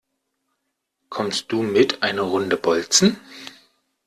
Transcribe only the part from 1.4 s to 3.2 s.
du mit eine Runde bolzen?